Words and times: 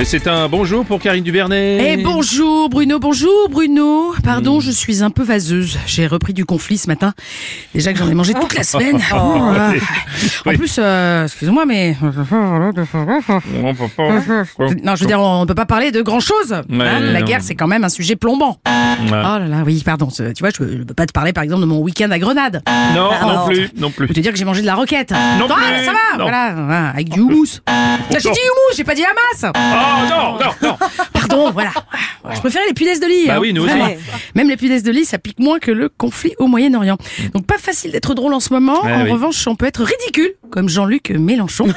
Et 0.00 0.04
c'est 0.04 0.28
un 0.28 0.48
bonjour 0.48 0.84
pour 0.84 1.00
Karine 1.00 1.24
Dubernet. 1.24 1.94
Eh 1.94 1.96
bonjour 2.04 2.68
Bruno, 2.68 3.00
bonjour 3.00 3.48
Bruno. 3.50 4.14
Pardon, 4.22 4.60
je 4.60 4.70
suis 4.70 5.02
un 5.02 5.10
peu 5.10 5.24
vaseuse. 5.24 5.76
J'ai 5.86 6.06
repris 6.06 6.32
du 6.32 6.44
conflit 6.44 6.78
ce 6.78 6.86
matin. 6.86 7.14
Déjà 7.74 7.92
que 7.92 7.98
j'en 7.98 8.08
ai 8.08 8.14
mangé 8.14 8.32
toute 8.32 8.54
la 8.54 8.62
semaine. 8.62 9.00
Oh, 9.12 9.52
là. 9.52 9.72
En 10.46 10.54
plus, 10.54 10.76
euh, 10.78 11.24
excusez-moi, 11.24 11.64
mais 11.66 11.96
non, 12.00 12.12
je 14.94 15.00
veux 15.00 15.06
dire, 15.06 15.20
on 15.20 15.40
ne 15.42 15.46
peut 15.46 15.54
pas 15.54 15.66
parler 15.66 15.90
de 15.90 16.02
grand 16.02 16.20
chose. 16.20 16.52
Hein, 16.52 16.62
la 16.68 17.22
guerre, 17.22 17.40
c'est 17.42 17.54
quand 17.56 17.66
même 17.66 17.82
un 17.84 17.88
sujet 17.88 18.14
plombant. 18.16 18.58
Oh 18.66 19.10
là 19.10 19.38
là, 19.40 19.62
oui, 19.66 19.82
pardon. 19.84 20.08
Tu 20.08 20.22
vois, 20.40 20.50
je 20.50 20.58
peux 20.84 20.94
pas 20.94 21.06
te 21.06 21.12
parler 21.12 21.32
par 21.32 21.42
exemple 21.42 21.62
de 21.62 21.66
mon 21.66 21.78
week-end 21.80 22.10
à 22.12 22.18
Grenade. 22.20 22.62
Non, 22.94 23.10
Alors, 23.10 23.40
non 23.40 23.46
plus, 23.46 23.68
non 23.76 23.90
plus. 23.90 24.04
Je 24.04 24.08
peux 24.08 24.14
te 24.14 24.20
dire 24.20 24.30
que 24.32 24.38
j'ai 24.38 24.44
mangé 24.44 24.60
de 24.60 24.66
la 24.66 24.74
roquette. 24.76 25.10
Non 25.10 25.46
Ah, 25.50 25.54
plus. 25.56 25.84
ça 25.86 25.92
va, 25.92 26.18
Non. 26.18 26.24
voilà, 26.24 26.88
avec 26.90 27.08
du 27.08 27.20
houmous. 27.20 27.60
J'ai 28.10 28.18
dit 28.18 28.28
houmous, 28.28 28.76
j'ai 28.76 28.84
pas 28.84 28.94
dit 28.94 29.04
Hamas. 29.04 29.52
Oh 29.54 29.87
non, 30.08 30.38
non, 30.38 30.50
non. 30.62 30.76
Pardon, 31.12 31.50
voilà. 31.50 31.72
Je 32.34 32.40
préfère 32.40 32.62
les 32.66 32.74
punaises 32.74 33.00
de 33.00 33.06
lit. 33.06 33.26
Bah 33.26 33.34
hein. 33.34 33.38
oui, 33.40 33.52
nous 33.52 33.64
aussi. 33.64 33.74
Même 34.34 34.48
les 34.48 34.56
punaises 34.56 34.82
de 34.82 34.90
lit, 34.90 35.04
ça 35.04 35.18
pique 35.18 35.38
moins 35.38 35.58
que 35.58 35.70
le 35.70 35.88
conflit 35.88 36.34
au 36.38 36.46
Moyen-Orient. 36.46 36.98
Donc 37.34 37.46
pas 37.46 37.58
facile 37.58 37.92
d'être 37.92 38.14
drôle 38.14 38.34
en 38.34 38.40
ce 38.40 38.52
moment. 38.52 38.82
Ouais, 38.84 38.92
en 38.92 39.04
oui. 39.04 39.10
revanche, 39.10 39.46
on 39.46 39.56
peut 39.56 39.66
être 39.66 39.82
ridicule, 39.82 40.32
comme 40.50 40.68
Jean-Luc 40.68 41.10
Mélenchon. 41.10 41.68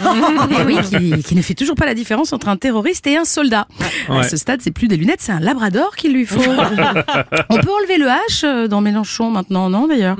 Eh 0.60 0.64
oui, 0.66 0.78
qui, 0.82 1.24
qui 1.24 1.36
ne 1.36 1.42
fait 1.42 1.54
toujours 1.54 1.76
pas 1.76 1.86
la 1.86 1.94
différence 1.94 2.34
entre 2.34 2.50
un 2.50 2.58
terroriste 2.58 3.08
et 3.08 3.18
un 3.18 3.26
soldat. 3.26 3.68
À 4.10 4.24
ce 4.24 4.38
stade, 4.38 4.62
c'est 4.62 4.72
plus 4.72 4.88
des 4.88 4.98
lunettes, 4.98 5.22
c'est 5.22 5.32
un 5.32 5.40
labrador 5.40 5.96
qu'il 5.96 6.14
lui 6.14 6.26
faut. 6.26 6.42
on 7.50 7.58
peut 7.58 7.72
enlever 7.72 7.98
le 7.98 8.08
H 8.08 8.46
euh, 8.46 8.68
dans 8.68 8.82
Mélenchon 8.82 9.30
maintenant, 9.30 9.70
non 9.70 9.88
d'ailleurs 9.88 10.18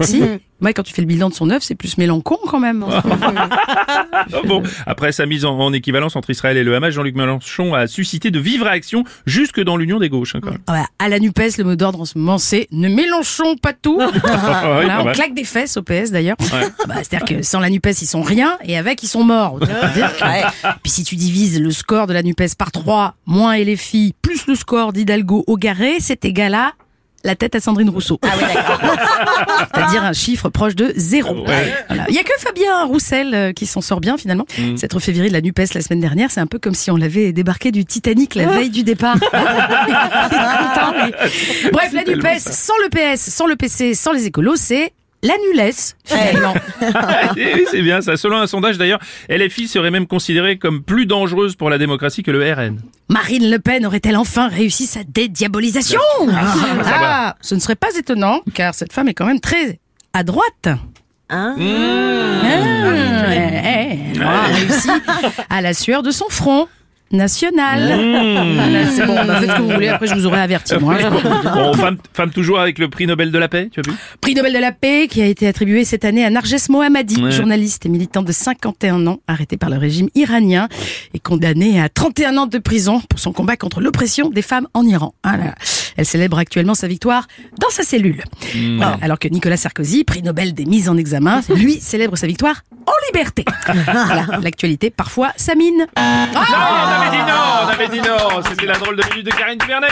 Si 0.00 0.22
Ouais, 0.64 0.72
quand 0.72 0.82
tu 0.82 0.94
fais 0.94 1.02
le 1.02 1.08
bilan 1.08 1.28
de 1.28 1.34
son 1.34 1.50
œuvre, 1.50 1.62
c'est 1.62 1.74
plus 1.74 1.98
Mélencon 1.98 2.38
quand 2.46 2.58
même. 2.60 2.86
Ah 2.88 3.02
bon, 4.46 4.62
après 4.86 5.12
sa 5.12 5.26
mise 5.26 5.44
en, 5.44 5.58
en 5.58 5.72
équivalence 5.74 6.16
entre 6.16 6.30
Israël 6.30 6.56
et 6.56 6.64
le 6.64 6.74
Hamas, 6.74 6.94
Jean-Luc 6.94 7.16
Mélenchon 7.16 7.74
a 7.74 7.86
suscité 7.86 8.30
de 8.30 8.38
vives 8.38 8.62
réactions 8.62 9.04
jusque 9.26 9.60
dans 9.60 9.76
l'Union 9.76 9.98
des 9.98 10.08
gauches. 10.08 10.36
hein, 10.36 10.40
quand 10.42 10.52
même. 10.52 10.86
À 10.98 11.08
la 11.10 11.18
NUPES, 11.18 11.58
le 11.58 11.64
mot 11.64 11.76
d'ordre 11.76 12.00
en 12.00 12.04
ce 12.06 12.16
moment, 12.16 12.38
c'est 12.38 12.66
ne 12.72 12.88
mélangeons 12.88 13.56
pas 13.56 13.74
tout. 13.74 13.98
Voilà, 13.98 15.02
on 15.04 15.12
claque 15.12 15.34
des 15.34 15.44
fesses 15.44 15.76
au 15.76 15.82
PS 15.82 16.10
d'ailleurs. 16.12 16.36
Ouais. 16.40 16.68
Bah, 16.88 16.94
C'est-à-dire 17.02 17.26
que 17.26 17.42
sans 17.42 17.60
la 17.60 17.68
NUPES, 17.68 17.93
ils 18.00 18.06
sont 18.06 18.22
rien 18.22 18.58
et 18.64 18.76
avec, 18.76 19.02
ils 19.02 19.08
sont 19.08 19.24
morts. 19.24 19.58
Puis 20.82 20.92
si 20.92 21.04
tu 21.04 21.16
divises 21.16 21.60
le 21.60 21.70
score 21.70 22.06
de 22.06 22.12
la 22.12 22.22
NUPES 22.22 22.54
par 22.58 22.72
3, 22.72 23.14
moins 23.26 23.56
LFI, 23.56 24.14
plus 24.22 24.46
le 24.46 24.54
score 24.54 24.92
d'Hidalgo 24.92 25.44
au 25.46 25.56
Garé, 25.56 25.96
c'est 26.00 26.24
égal 26.24 26.54
à 26.54 26.72
la 27.24 27.34
tête 27.34 27.54
à 27.54 27.60
Sandrine 27.60 27.88
Rousseau. 27.88 28.20
C'est-à-dire 29.74 30.04
un 30.04 30.12
chiffre 30.12 30.50
proche 30.50 30.76
de 30.76 30.92
zéro. 30.96 31.46
Ouais. 31.46 31.74
Voilà. 31.88 32.04
Il 32.08 32.14
y 32.14 32.18
a 32.18 32.22
que 32.22 32.32
Fabien 32.38 32.84
Roussel 32.84 33.34
euh, 33.34 33.52
qui 33.52 33.66
s'en 33.66 33.80
sort 33.80 34.00
bien 34.00 34.18
finalement. 34.18 34.46
Mm. 34.58 34.76
S'être 34.76 35.00
fait 35.00 35.12
virer 35.12 35.28
de 35.28 35.32
la 35.32 35.40
NUPES 35.40 35.74
la 35.74 35.80
semaine 35.80 36.00
dernière, 36.00 36.30
c'est 36.30 36.40
un 36.40 36.46
peu 36.46 36.58
comme 36.58 36.74
si 36.74 36.90
on 36.90 36.96
l'avait 36.96 37.32
débarqué 37.32 37.72
du 37.72 37.86
Titanic 37.86 38.34
la 38.34 38.46
veille 38.46 38.70
du 38.70 38.84
départ. 38.84 39.18
Content. 39.20 40.92
Bref, 41.72 41.92
la 41.92 42.04
NUPES, 42.04 42.40
sans 42.40 42.74
le 42.82 42.90
PS, 42.90 43.20
sans 43.30 43.46
le 43.46 43.56
PC, 43.56 43.94
sans 43.94 44.12
les 44.12 44.26
écolos, 44.26 44.56
c'est 44.56 44.92
l'annulesse 45.24 45.96
finalement. 46.04 46.54
Eh 47.36 47.54
oui, 47.54 47.64
c'est 47.70 47.82
bien 47.82 48.00
ça. 48.00 48.16
Selon 48.16 48.38
un 48.38 48.46
sondage 48.46 48.78
d'ailleurs, 48.78 49.00
LFI 49.28 49.66
serait 49.66 49.90
même 49.90 50.06
considérée 50.06 50.58
comme 50.58 50.82
plus 50.82 51.06
dangereuse 51.06 51.56
pour 51.56 51.70
la 51.70 51.78
démocratie 51.78 52.22
que 52.22 52.30
le 52.30 52.52
RN. 52.52 52.80
Marine 53.08 53.50
Le 53.50 53.58
Pen 53.58 53.84
aurait-elle 53.86 54.16
enfin 54.16 54.48
réussi 54.48 54.86
sa 54.86 55.02
dédiabolisation 55.04 56.00
Ah, 56.86 57.34
ce 57.40 57.54
ne 57.54 57.60
serait 57.60 57.74
pas 57.74 57.88
étonnant, 57.98 58.40
car 58.54 58.74
cette 58.74 58.92
femme 58.92 59.08
est 59.08 59.14
quand 59.14 59.26
même 59.26 59.40
très 59.40 59.80
à 60.12 60.22
droite. 60.22 60.68
Ah, 61.28 61.54
ouais, 61.56 61.64
elle 64.14 64.22
aura 64.22 64.42
réussi 64.42 64.88
à 65.50 65.60
la 65.62 65.74
sueur 65.74 66.02
de 66.02 66.10
son 66.10 66.26
front 66.28 66.68
national. 67.14 67.80
Voilà, 68.54 68.86
c'est 68.90 69.06
bon, 69.06 69.16
faites 69.16 69.50
ce 69.50 69.56
que 69.56 69.62
vous 69.62 69.70
voulez, 69.70 69.88
après 69.88 70.06
je 70.06 70.14
vous 70.14 70.26
aurai 70.26 70.40
averti. 70.40 70.74
Moi. 70.80 70.96
Bon, 71.54 71.72
femme, 71.74 71.96
femme 72.12 72.30
toujours 72.30 72.58
avec 72.60 72.78
le 72.78 72.88
prix 72.88 73.06
Nobel 73.06 73.30
de 73.30 73.38
la 73.38 73.48
paix, 73.48 73.68
tu 73.72 73.80
as 73.80 73.82
vu? 73.88 73.96
Prix 74.20 74.34
Nobel 74.34 74.52
de 74.52 74.58
la 74.58 74.72
paix 74.72 75.06
qui 75.08 75.22
a 75.22 75.26
été 75.26 75.46
attribué 75.46 75.84
cette 75.84 76.04
année 76.04 76.24
à 76.24 76.30
Narges 76.30 76.68
Mohammadi, 76.68 77.22
Ouais. 77.22 77.30
journaliste 77.30 77.86
et 77.86 77.88
militant 77.88 78.22
de 78.22 78.32
51 78.32 79.06
ans, 79.06 79.20
arrêté 79.26 79.56
par 79.56 79.70
le 79.70 79.76
régime 79.78 80.08
iranien 80.14 80.68
et 81.14 81.18
condamné 81.18 81.80
à 81.80 81.88
31 81.88 82.36
ans 82.38 82.46
de 82.46 82.58
prison 82.58 83.00
pour 83.08 83.18
son 83.18 83.32
combat 83.32 83.56
contre 83.56 83.80
l'oppression 83.80 84.30
des 84.30 84.42
femmes 84.42 84.66
en 84.74 84.84
Iran. 84.86 85.14
Voilà. 85.24 85.54
Elle 85.96 86.06
célèbre 86.06 86.38
actuellement 86.38 86.74
sa 86.74 86.88
victoire 86.88 87.26
dans 87.60 87.70
sa 87.70 87.82
cellule. 87.84 88.24
Voilà. 88.76 88.98
Alors 89.00 89.18
que 89.18 89.28
Nicolas 89.28 89.56
Sarkozy, 89.56 90.04
prix 90.04 90.22
Nobel 90.22 90.52
des 90.54 90.64
mises 90.64 90.88
en 90.88 90.96
examen, 90.96 91.40
lui 91.54 91.74
célèbre 91.80 92.16
sa 92.16 92.26
victoire 92.26 92.62
liberté. 93.12 93.44
L'actualité 94.42 94.90
parfois 94.90 95.30
s'amine. 95.36 95.78
Non, 95.78 95.86
on 95.96 97.02
avait 97.02 97.10
dit 97.10 97.22
non, 97.22 97.64
on 97.64 97.68
avait 97.68 97.88
dit 97.88 98.00
non. 98.00 98.42
C'était 98.48 98.66
la 98.66 98.78
drôle 98.78 98.96
de 98.96 99.02
minute 99.10 99.26
de 99.26 99.30
Karine 99.30 99.58
Dubernet. 99.58 99.88